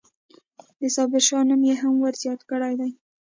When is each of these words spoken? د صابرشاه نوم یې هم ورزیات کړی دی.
د 0.79 0.81
صابرشاه 0.95 1.47
نوم 1.49 1.61
یې 1.69 1.75
هم 1.81 1.93
ورزیات 2.05 2.41
کړی 2.49 2.73
دی. 2.79 2.91